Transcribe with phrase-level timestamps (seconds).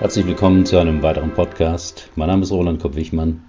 [0.00, 2.08] Herzlich willkommen zu einem weiteren Podcast.
[2.14, 3.42] Mein Name ist Roland Kopp-Wichmann.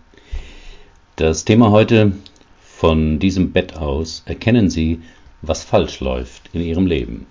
[1.15, 2.13] Das Thema heute
[2.59, 5.03] von diesem Bett aus erkennen Sie,
[5.43, 7.27] was falsch läuft in Ihrem Leben.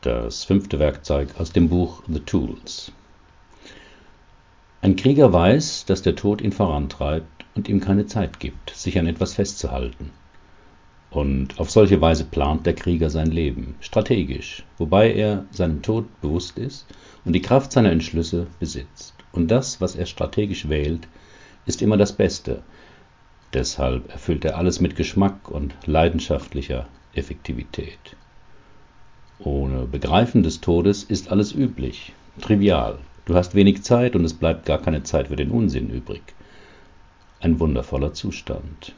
[0.00, 2.90] Das fünfte Werkzeug aus dem Buch The Tools.
[4.82, 9.06] Ein Krieger weiß, dass der Tod ihn vorantreibt und ihm keine Zeit gibt, sich an
[9.06, 10.10] etwas festzuhalten.
[11.14, 16.58] Und auf solche Weise plant der Krieger sein Leben, strategisch, wobei er seinem Tod bewusst
[16.58, 16.86] ist
[17.24, 19.14] und die Kraft seiner Entschlüsse besitzt.
[19.30, 21.06] Und das, was er strategisch wählt,
[21.66, 22.62] ist immer das Beste.
[23.52, 28.16] Deshalb erfüllt er alles mit Geschmack und leidenschaftlicher Effektivität.
[29.38, 32.98] Ohne Begreifen des Todes ist alles üblich, trivial.
[33.24, 36.22] Du hast wenig Zeit und es bleibt gar keine Zeit für den Unsinn übrig.
[37.38, 38.94] Ein wundervoller Zustand.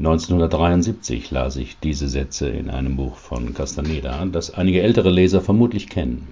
[0.00, 5.90] 1973 las ich diese Sätze in einem Buch von Castaneda, das einige ältere Leser vermutlich
[5.90, 6.28] kennen.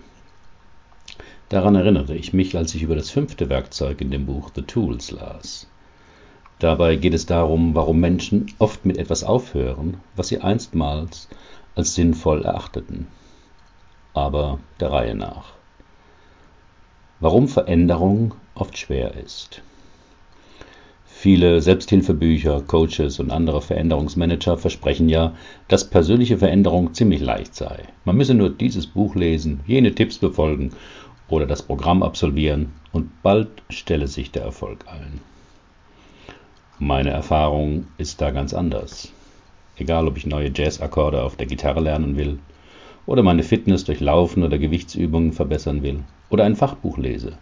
[1.51, 5.11] Daran erinnerte ich mich, als ich über das fünfte Werkzeug in dem Buch The Tools
[5.11, 5.67] las.
[6.61, 11.29] Dabei geht es darum, warum Menschen oft mit etwas aufhören, was sie einstmals
[11.75, 13.07] als sinnvoll erachteten.
[14.15, 15.53] Aber der Reihe nach.
[17.21, 19.61] Warum Veränderung oft schwer ist.
[21.21, 25.35] Viele Selbsthilfebücher, Coaches und andere Veränderungsmanager versprechen ja,
[25.67, 27.89] dass persönliche Veränderung ziemlich leicht sei.
[28.05, 30.71] Man müsse nur dieses Buch lesen, jene Tipps befolgen
[31.29, 35.21] oder das Programm absolvieren und bald stelle sich der Erfolg ein.
[36.79, 39.13] Meine Erfahrung ist da ganz anders.
[39.77, 42.39] Egal, ob ich neue Jazzakkorde auf der Gitarre lernen will
[43.07, 47.39] oder meine Fitness durch Laufen oder Gewichtsübungen verbessern will oder ein Fachbuch lese.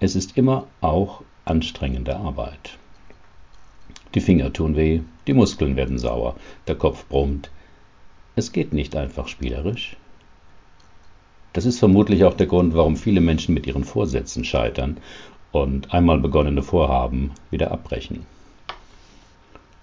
[0.00, 2.79] Es ist immer auch anstrengende Arbeit.
[4.14, 6.34] Die Finger tun weh, die Muskeln werden sauer,
[6.66, 7.48] der Kopf brummt.
[8.34, 9.96] Es geht nicht einfach spielerisch.
[11.52, 14.96] Das ist vermutlich auch der Grund, warum viele Menschen mit ihren Vorsätzen scheitern
[15.52, 18.26] und einmal begonnene Vorhaben wieder abbrechen.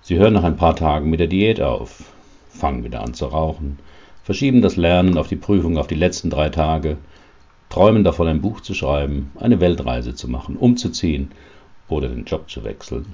[0.01, 2.13] Sie hören nach ein paar Tagen mit der Diät auf,
[2.49, 3.79] fangen wieder an zu rauchen,
[4.23, 6.97] verschieben das Lernen auf die Prüfung auf die letzten drei Tage,
[7.69, 11.31] träumen davon, ein Buch zu schreiben, eine Weltreise zu machen, umzuziehen
[11.87, 13.13] oder den Job zu wechseln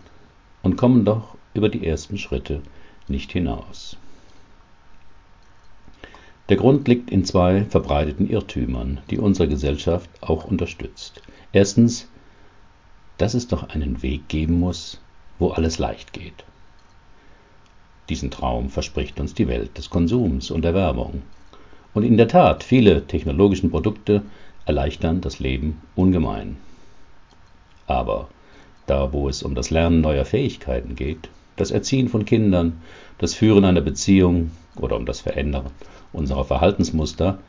[0.63, 2.61] und kommen doch über die ersten Schritte
[3.07, 3.97] nicht hinaus.
[6.49, 11.21] Der Grund liegt in zwei verbreiteten Irrtümern, die unsere Gesellschaft auch unterstützt.
[11.51, 12.09] Erstens,
[13.17, 14.99] dass es doch einen Weg geben muss,
[15.39, 16.43] wo alles leicht geht.
[18.09, 21.21] Diesen Traum verspricht uns die Welt des Konsums und der Werbung.
[21.93, 24.23] Und in der Tat, viele technologische Produkte
[24.65, 26.57] erleichtern das Leben ungemein.
[27.87, 28.27] Aber
[28.85, 32.81] da wo es um das Lernen neuer Fähigkeiten geht, das Erziehen von Kindern,
[33.17, 35.67] das Führen einer Beziehung oder um das Verändern
[36.11, 37.39] unserer Verhaltensmuster,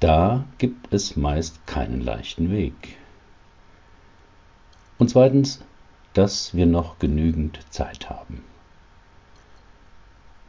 [0.00, 2.96] da gibt es meist keinen leichten Weg.
[4.98, 5.62] Und zweitens,
[6.14, 8.44] dass wir noch genügend Zeit haben.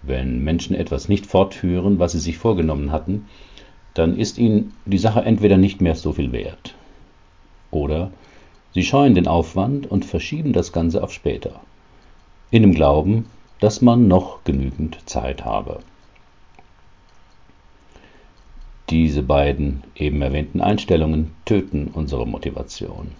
[0.02, 3.28] Wenn Menschen etwas nicht fortführen, was sie sich vorgenommen hatten,
[3.94, 6.76] dann ist ihnen die Sache entweder nicht mehr so viel wert
[7.72, 8.12] oder
[8.74, 11.62] Sie scheuen den Aufwand und verschieben das Ganze auf später,
[12.50, 13.28] in dem Glauben,
[13.60, 15.80] dass man noch genügend Zeit habe.
[18.90, 23.12] Diese beiden eben erwähnten Einstellungen töten unsere Motivation.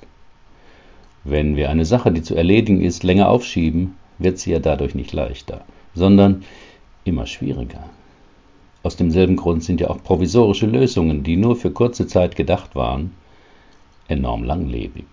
[1.24, 5.14] Wenn wir eine Sache, die zu erledigen ist, länger aufschieben, wird sie ja dadurch nicht
[5.14, 6.44] leichter, sondern
[7.06, 7.90] immer schwieriger.
[8.82, 13.12] Aus demselben Grund sind ja auch provisorische Lösungen, die nur für kurze Zeit gedacht waren,
[14.08, 15.06] enorm langlebig.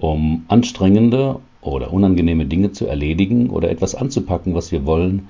[0.00, 5.28] Um anstrengende oder unangenehme Dinge zu erledigen oder etwas anzupacken, was wir wollen,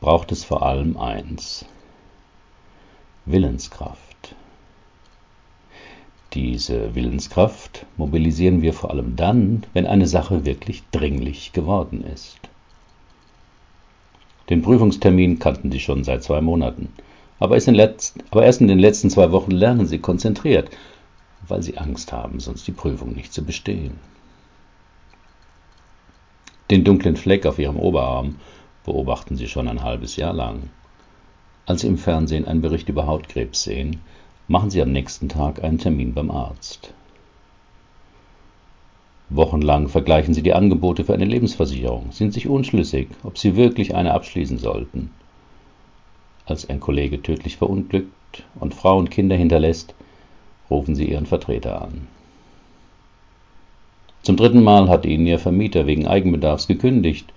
[0.00, 1.64] braucht es vor allem eins.
[3.24, 4.36] Willenskraft.
[6.34, 12.38] Diese Willenskraft mobilisieren wir vor allem dann, wenn eine Sache wirklich dringlich geworden ist.
[14.48, 16.90] Den Prüfungstermin kannten Sie schon seit zwei Monaten,
[17.40, 17.66] aber erst
[18.60, 20.70] in den letzten zwei Wochen lernen Sie konzentriert
[21.48, 23.98] weil sie Angst haben, sonst die Prüfung nicht zu bestehen.
[26.70, 28.36] Den dunklen Fleck auf ihrem Oberarm
[28.84, 30.70] beobachten sie schon ein halbes Jahr lang.
[31.64, 34.00] Als sie im Fernsehen einen Bericht über Hautkrebs sehen,
[34.48, 36.92] machen sie am nächsten Tag einen Termin beim Arzt.
[39.28, 44.14] Wochenlang vergleichen sie die Angebote für eine Lebensversicherung, sind sich unschlüssig, ob sie wirklich eine
[44.14, 45.10] abschließen sollten.
[46.44, 49.94] Als ein Kollege tödlich verunglückt und Frau und Kinder hinterlässt,
[50.70, 52.08] rufen Sie Ihren Vertreter an.
[54.22, 57.32] Zum dritten Mal hat Ihnen Ihr Vermieter wegen Eigenbedarfs gekündigt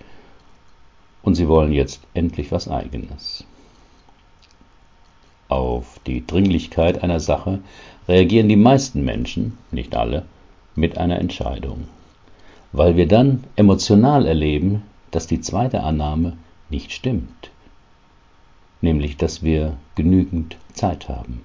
[1.21, 3.43] und Sie wollen jetzt endlich was Eigenes.
[5.49, 7.59] Auf die Dringlichkeit einer Sache
[8.07, 10.25] reagieren die meisten Menschen, nicht alle,
[10.75, 11.87] mit einer Entscheidung,
[12.71, 16.37] weil wir dann emotional erleben, dass die zweite Annahme
[16.69, 17.51] nicht stimmt,
[18.81, 21.43] nämlich dass wir genügend Zeit haben.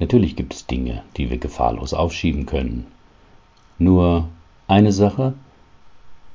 [0.00, 2.86] Natürlich gibt es Dinge, die wir gefahrlos aufschieben können.
[3.78, 4.28] Nur
[4.68, 5.34] eine Sache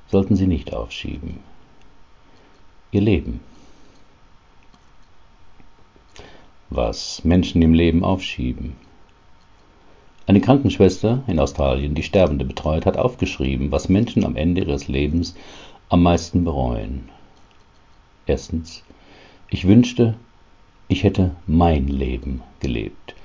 [0.08, 1.40] sollten Sie nicht aufschieben.
[2.92, 3.40] Ihr Leben.
[6.70, 8.76] Was Menschen im Leben aufschieben.
[10.26, 15.36] Eine Krankenschwester in Australien, die Sterbende betreut, hat aufgeschrieben, was Menschen am Ende ihres Lebens
[15.90, 17.10] am meisten bereuen.
[18.26, 18.84] Erstens,
[19.50, 20.16] ich wünschte,
[20.88, 23.16] ich hätte mein Leben gelebt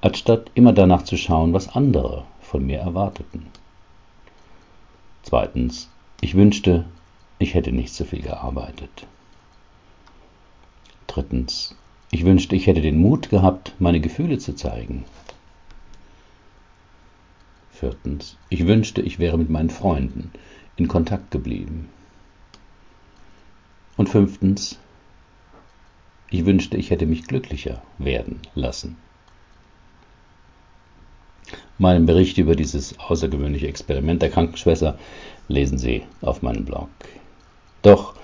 [0.00, 3.46] anstatt immer danach zu schauen, was andere von mir erwarteten.
[5.22, 5.90] Zweitens,
[6.20, 6.84] ich wünschte,
[7.38, 9.06] ich hätte nicht so viel gearbeitet.
[11.06, 11.74] Drittens,
[12.10, 15.04] ich wünschte, ich hätte den Mut gehabt, meine Gefühle zu zeigen.
[17.72, 20.30] Viertens, ich wünschte, ich wäre mit meinen Freunden
[20.76, 21.90] in Kontakt geblieben.
[23.96, 24.78] Und fünftens,
[26.30, 28.96] ich wünschte, ich hätte mich glücklicher werden lassen.
[31.78, 34.98] Meinen Bericht über dieses außergewöhnliche Experiment der Krankenschwester
[35.48, 36.88] lesen Sie auf meinem Blog.
[37.82, 38.14] Doch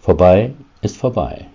[0.00, 0.52] vorbei
[0.82, 1.46] ist vorbei.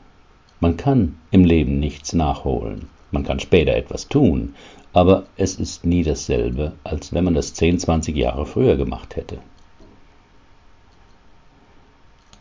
[0.61, 2.87] Man kann im Leben nichts nachholen.
[3.11, 4.55] Man kann später etwas tun,
[4.93, 9.39] aber es ist nie dasselbe, als wenn man das 10, 20 Jahre früher gemacht hätte.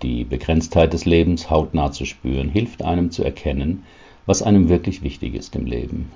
[0.02, 3.84] Die Begrenztheit des Lebens hautnah zu spüren, hilft einem zu erkennen,
[4.26, 6.12] was einem wirklich wichtig ist im Leben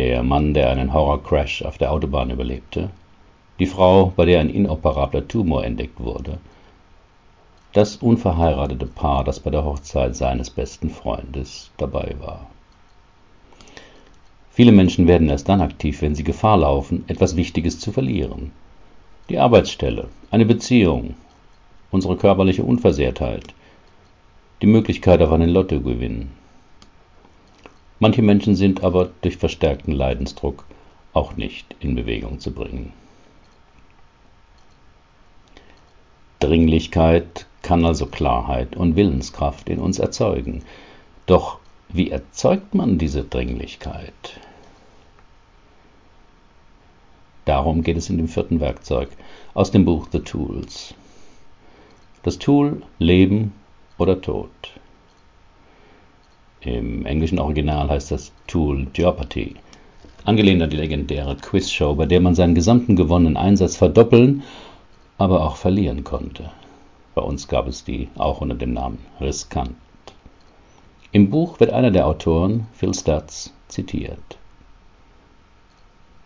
[0.00, 2.88] der Mann, der einen Horrorcrash auf der Autobahn überlebte,
[3.58, 6.38] die Frau, bei der ein inoperabler Tumor entdeckt wurde,
[7.74, 12.46] das unverheiratete Paar, das bei der Hochzeit seines besten Freundes dabei war.
[14.50, 18.52] Viele Menschen werden erst dann aktiv, wenn sie Gefahr laufen, etwas Wichtiges zu verlieren.
[19.28, 21.14] Die Arbeitsstelle, eine Beziehung,
[21.90, 23.52] unsere körperliche Unversehrtheit,
[24.62, 26.30] die Möglichkeit auf einen Lottogewinn,
[28.00, 30.64] Manche Menschen sind aber durch verstärkten Leidensdruck
[31.12, 32.94] auch nicht in Bewegung zu bringen.
[36.38, 40.62] Dringlichkeit kann also Klarheit und Willenskraft in uns erzeugen.
[41.26, 41.58] Doch
[41.90, 44.40] wie erzeugt man diese Dringlichkeit?
[47.44, 49.10] Darum geht es in dem vierten Werkzeug
[49.52, 50.94] aus dem Buch The Tools.
[52.22, 53.52] Das Tool Leben
[53.98, 54.50] oder Tod.
[56.62, 59.54] Im englischen Original heißt das Tool Jeopardy.
[60.24, 64.42] Angelehnt an die legendäre Quizshow, bei der man seinen gesamten gewonnenen Einsatz verdoppeln,
[65.16, 66.50] aber auch verlieren konnte.
[67.14, 69.74] Bei uns gab es die auch unter dem Namen Riskant.
[71.12, 74.36] Im Buch wird einer der Autoren, Phil Stutz, zitiert.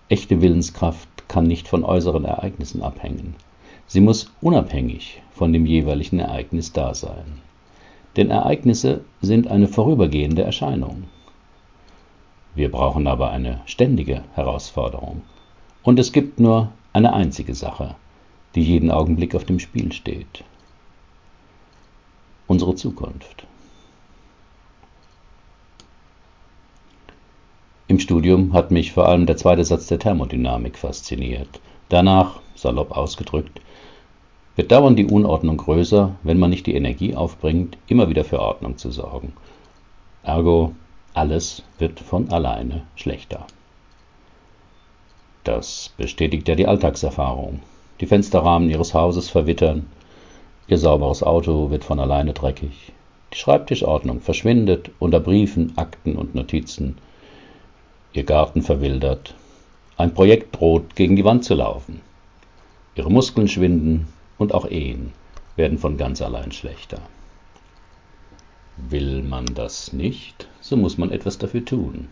[0.08, 3.36] Echte Willenskraft kann nicht von äußeren Ereignissen abhängen.
[3.86, 7.40] Sie muss unabhängig von dem jeweiligen Ereignis da sein
[8.16, 11.04] denn Ereignisse sind eine vorübergehende Erscheinung.
[12.54, 15.22] Wir brauchen aber eine ständige Herausforderung.
[15.82, 17.96] Und es gibt nur eine einzige Sache,
[18.54, 20.44] die jeden Augenblick auf dem Spiel steht.
[22.46, 23.46] Unsere Zukunft.
[27.88, 31.60] Im Studium hat mich vor allem der zweite Satz der Thermodynamik fasziniert.
[31.88, 33.60] Danach, salopp ausgedrückt,
[34.56, 38.78] wird dauernd die Unordnung größer, wenn man nicht die Energie aufbringt, immer wieder für Ordnung
[38.78, 39.32] zu sorgen.
[40.22, 40.72] Ergo,
[41.12, 43.46] alles wird von alleine schlechter.
[45.44, 47.60] Das bestätigt ja die Alltagserfahrung.
[48.00, 49.86] Die Fensterrahmen ihres Hauses verwittern,
[50.66, 52.92] ihr sauberes Auto wird von alleine dreckig,
[53.32, 56.96] die Schreibtischordnung verschwindet unter Briefen, Akten und Notizen,
[58.12, 59.34] ihr Garten verwildert,
[59.96, 62.00] ein Projekt droht gegen die Wand zu laufen,
[62.96, 65.12] ihre Muskeln schwinden, und auch Ehen
[65.56, 67.00] werden von ganz allein schlechter.
[68.76, 72.08] Will man das nicht, so muss man etwas dafür tun.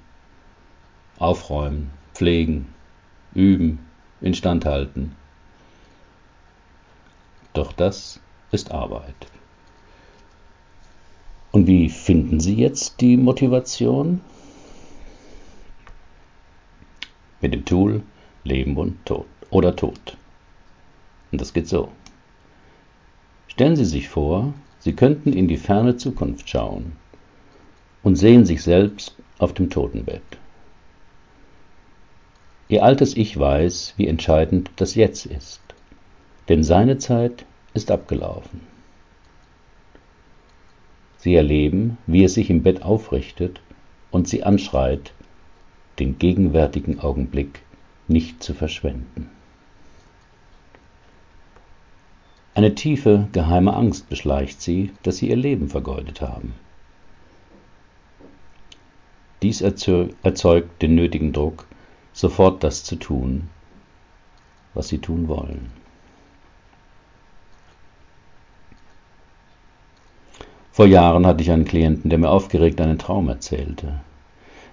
[1.19, 2.73] Aufräumen, pflegen,
[3.35, 3.81] üben,
[4.21, 5.17] instand halten.
[7.53, 8.21] Doch das
[8.53, 9.15] ist Arbeit.
[11.51, 14.21] Und wie finden Sie jetzt die Motivation?
[17.41, 18.03] Mit dem Tool
[18.45, 20.17] Leben und Tod oder Tod.
[21.31, 21.91] Und das geht so.
[23.53, 26.93] Stellen Sie sich vor, Sie könnten in die ferne Zukunft schauen
[28.03, 30.23] und sehen sich selbst auf dem Totenbett.
[32.69, 35.61] Ihr altes Ich weiß, wie entscheidend das Jetzt ist,
[36.49, 37.45] denn seine Zeit
[37.75, 38.63] ist abgelaufen.
[41.19, 43.61] Sie erleben, wie es sich im Bett aufrichtet
[44.11, 45.13] und sie anschreit,
[45.99, 47.61] den gegenwärtigen Augenblick
[48.09, 49.29] nicht zu verschwenden.
[52.55, 56.55] Eine tiefe, geheime Angst beschleicht sie, dass sie ihr Leben vergeudet haben.
[59.41, 61.67] Dies erzeugt den nötigen Druck,
[62.13, 63.49] sofort das zu tun,
[64.75, 65.71] was sie tun wollen.
[70.73, 74.01] Vor Jahren hatte ich einen Klienten, der mir aufgeregt einen Traum erzählte.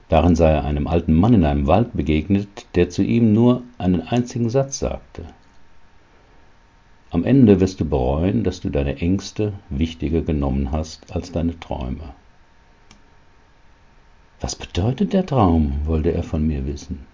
[0.08, 4.02] Darin sei er einem alten Mann in einem Wald begegnet, der zu ihm nur einen
[4.02, 5.26] einzigen Satz sagte.
[7.30, 12.16] Ende wirst du bereuen, dass du deine Ängste wichtiger genommen hast als deine Träume.
[14.42, 15.82] Was bedeutet der Traum?
[15.86, 17.06] wollte er von mir wissen.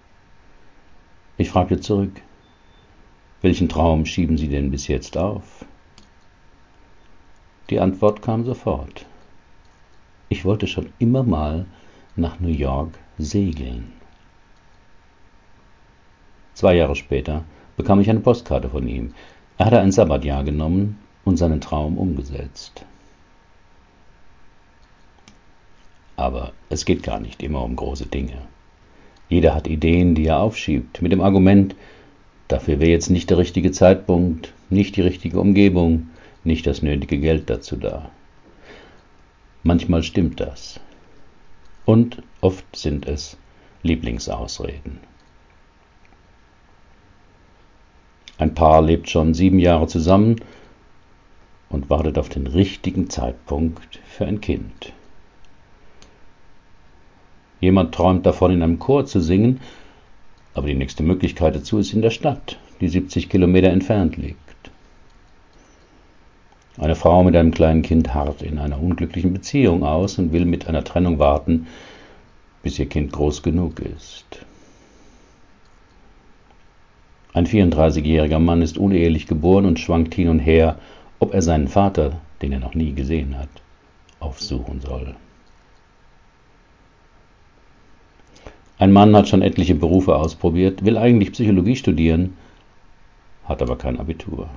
[1.36, 2.22] Ich fragte zurück,
[3.42, 5.66] welchen Traum schieben Sie denn bis jetzt auf?
[7.70, 9.06] Die Antwort kam sofort.
[10.30, 11.66] Ich wollte schon immer mal
[12.16, 13.92] nach New York segeln.
[16.54, 17.44] Zwei Jahre später
[17.76, 19.14] bekam ich eine Postkarte von ihm.
[19.58, 22.86] Er hatte ein Sabbatjahr genommen und seinen Traum umgesetzt.
[26.18, 28.42] Aber es geht gar nicht immer um große Dinge.
[29.30, 31.76] Jeder hat Ideen, die er aufschiebt, mit dem Argument,
[32.48, 36.10] dafür wäre jetzt nicht der richtige Zeitpunkt, nicht die richtige Umgebung,
[36.44, 38.12] nicht das nötige Geld dazu da.
[39.64, 40.80] Manchmal stimmt das.
[41.86, 43.38] Und oft sind es
[43.84, 45.00] Lieblingsausreden.
[48.38, 50.42] Ein Paar lebt schon sieben Jahre zusammen
[51.70, 54.94] und wartet auf den richtigen Zeitpunkt für ein Kind.
[57.62, 59.62] Jemand träumt davon, in einem Chor zu singen,
[60.54, 64.40] aber die nächste Möglichkeit dazu ist in der Stadt, die 70 Kilometer entfernt liegt.
[66.78, 70.68] Eine Frau mit einem kleinen Kind harrt in einer unglücklichen Beziehung aus und will mit
[70.68, 71.68] einer Trennung warten,
[72.64, 74.46] bis ihr Kind groß genug ist.
[77.36, 80.80] Ein 34-jähriger Mann ist unehelich geboren und schwankt hin und her,
[81.20, 83.50] ob er seinen Vater, den er noch nie gesehen hat,
[84.22, 85.18] aufsuchen soll.
[88.78, 92.38] Ein Mann hat schon etliche Berufe ausprobiert, will eigentlich Psychologie studieren,
[93.44, 94.50] hat aber kein Abitur.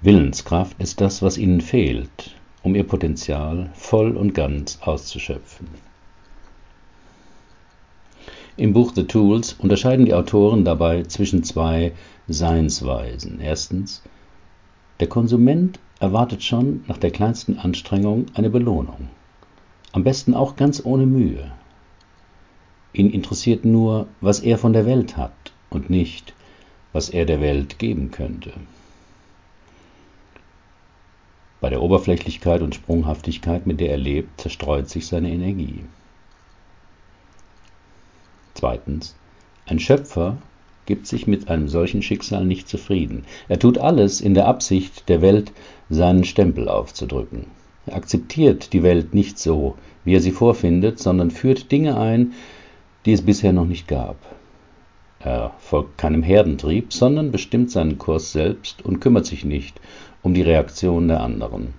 [0.00, 2.34] Willenskraft ist das, was ihnen fehlt,
[2.64, 5.93] um ihr Potenzial voll und ganz auszuschöpfen.
[8.56, 11.92] Im Buch The Tools unterscheiden die Autoren dabei zwischen zwei
[12.28, 13.40] Seinsweisen.
[13.40, 14.00] Erstens,
[15.00, 19.08] der Konsument erwartet schon nach der kleinsten Anstrengung eine Belohnung.
[19.90, 21.50] Am besten auch ganz ohne Mühe.
[22.92, 25.32] Ihn interessiert nur, was er von der Welt hat
[25.68, 26.32] und nicht,
[26.92, 28.52] was er der Welt geben könnte.
[31.60, 35.80] Bei der Oberflächlichkeit und Sprunghaftigkeit, mit der er lebt, zerstreut sich seine Energie.
[38.54, 39.14] Zweitens.
[39.66, 40.38] Ein Schöpfer
[40.86, 43.24] gibt sich mit einem solchen Schicksal nicht zufrieden.
[43.48, 45.52] Er tut alles in der Absicht, der Welt
[45.88, 47.46] seinen Stempel aufzudrücken.
[47.86, 52.32] Er akzeptiert die Welt nicht so, wie er sie vorfindet, sondern führt Dinge ein,
[53.04, 54.16] die es bisher noch nicht gab.
[55.20, 59.80] Er folgt keinem Herdentrieb, sondern bestimmt seinen Kurs selbst und kümmert sich nicht
[60.22, 61.74] um die Reaktion der anderen.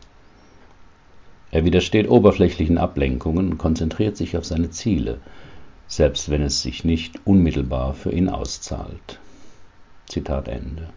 [1.51, 5.19] Er widersteht oberflächlichen Ablenkungen und konzentriert sich auf seine Ziele,
[5.87, 9.19] selbst wenn es sich nicht unmittelbar für ihn auszahlt.
[10.07, 10.89] Zitat Ende.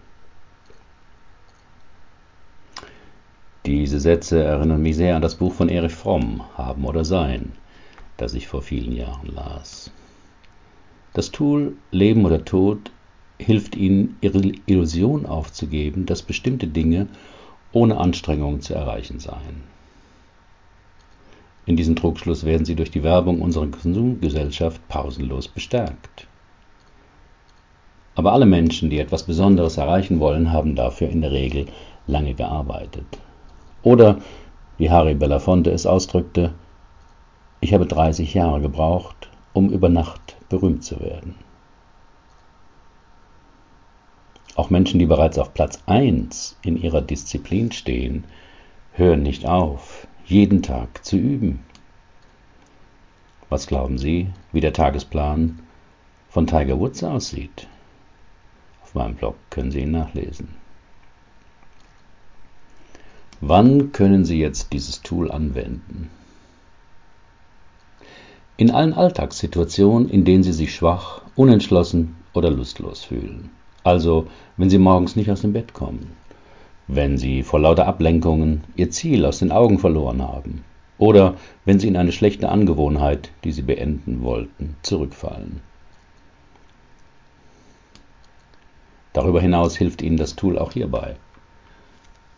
[3.66, 7.52] Diese Sätze erinnern mich sehr an das Buch von Erich Fromm, Haben oder Sein,
[8.16, 9.90] das ich vor vielen Jahren las.
[11.12, 12.90] Das Tool Leben oder Tod
[13.38, 17.08] hilft ihnen, ihre Illusion aufzugeben, dass bestimmte Dinge
[17.72, 19.62] ohne Anstrengung zu erreichen seien.
[21.68, 26.26] In diesem Trugschluss werden sie durch die Werbung unserer Konsumgesellschaft pausenlos bestärkt.
[28.14, 31.66] Aber alle Menschen, die etwas Besonderes erreichen wollen, haben dafür in der Regel
[32.06, 33.04] lange gearbeitet.
[33.82, 34.16] Oder,
[34.78, 36.54] wie Harry Belafonte es ausdrückte,
[37.60, 41.34] ich habe 30 Jahre gebraucht, um über Nacht berühmt zu werden.
[44.54, 48.24] Auch Menschen, die bereits auf Platz 1 in ihrer Disziplin stehen,
[48.92, 51.60] hören nicht auf, jeden Tag zu üben.
[53.48, 55.58] Was glauben Sie, wie der Tagesplan
[56.28, 57.66] von Tiger Woods aussieht?
[58.82, 60.48] Auf meinem Blog können Sie ihn nachlesen.
[63.40, 66.10] Wann können Sie jetzt dieses Tool anwenden?
[68.58, 73.50] in allen Alltagssituationen, in denen Sie sich schwach, unentschlossen oder lustlos fühlen.
[73.84, 76.10] Also, wenn Sie morgens nicht aus dem Bett kommen,
[76.88, 80.64] wenn Sie vor lauter Ablenkungen Ihr Ziel aus den Augen verloren haben
[80.96, 85.60] oder wenn Sie in eine schlechte Angewohnheit, die Sie beenden wollten, zurückfallen.
[89.12, 91.16] Darüber hinaus hilft Ihnen das Tool auch hierbei,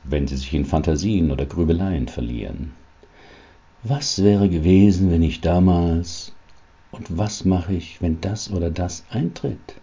[0.03, 2.73] wenn Sie sich in Fantasien oder Grübeleien verlieren.
[3.83, 6.33] Was wäre gewesen, wenn ich damals
[6.91, 9.77] und was mache ich, wenn das oder das eintritt?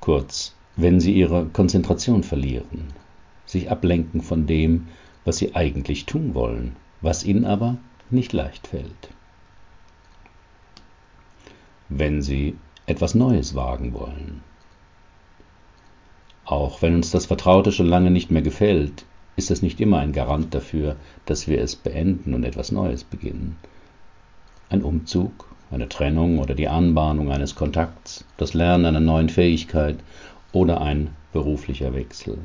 [0.00, 2.92] Kurz, wenn Sie Ihre Konzentration verlieren,
[3.48, 4.88] sich ablenken von dem,
[5.24, 7.78] was Sie eigentlich tun wollen, was Ihnen aber
[8.10, 9.08] nicht leicht fällt.
[11.88, 14.42] Wenn Sie etwas Neues wagen wollen.
[16.44, 19.04] Auch wenn uns das Vertraute schon lange nicht mehr gefällt,
[19.36, 23.56] ist es nicht immer ein Garant dafür, dass wir es beenden und etwas Neues beginnen.
[24.70, 29.98] Ein Umzug, eine Trennung oder die Anbahnung eines Kontakts, das Lernen einer neuen Fähigkeit
[30.52, 32.38] oder ein beruflicher Wechsel.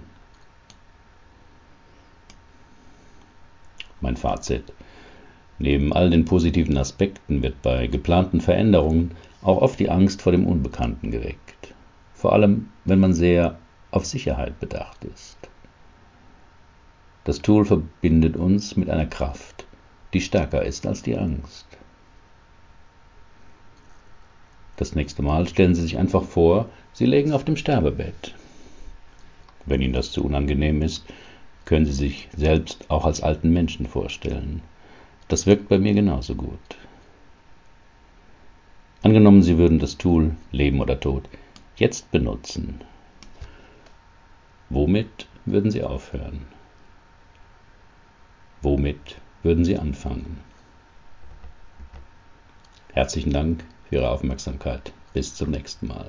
[4.03, 4.73] Mein Fazit.
[5.59, 10.45] Neben all den positiven Aspekten wird bei geplanten Veränderungen auch oft die Angst vor dem
[10.45, 11.73] Unbekannten geweckt.
[12.13, 13.57] Vor allem, wenn man sehr
[13.91, 15.37] auf Sicherheit bedacht ist.
[17.23, 19.65] Das Tool verbindet uns mit einer Kraft,
[20.13, 21.65] die stärker ist als die Angst.
[24.75, 28.35] Das nächste Mal stellen Sie sich einfach vor, Sie legen auf dem Sterbebett.
[29.65, 31.05] Wenn Ihnen das zu unangenehm ist,
[31.65, 34.61] können Sie sich selbst auch als alten Menschen vorstellen.
[35.27, 36.59] Das wirkt bei mir genauso gut.
[39.01, 41.27] Angenommen, Sie würden das Tool Leben oder Tod
[41.75, 42.81] jetzt benutzen.
[44.69, 46.45] Womit würden Sie aufhören?
[48.61, 50.39] Womit würden Sie anfangen?
[52.93, 54.93] Herzlichen Dank für Ihre Aufmerksamkeit.
[55.13, 56.07] Bis zum nächsten Mal.